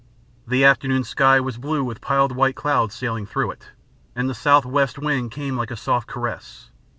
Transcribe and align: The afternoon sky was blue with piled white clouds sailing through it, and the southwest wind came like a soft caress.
The 0.47 0.65
afternoon 0.65 1.03
sky 1.03 1.39
was 1.39 1.59
blue 1.59 1.83
with 1.83 2.01
piled 2.01 2.31
white 2.31 2.55
clouds 2.55 2.95
sailing 2.95 3.27
through 3.27 3.51
it, 3.51 3.67
and 4.15 4.27
the 4.27 4.33
southwest 4.33 4.97
wind 4.97 5.29
came 5.29 5.55
like 5.55 5.69
a 5.69 5.77
soft 5.77 6.07
caress. 6.07 6.71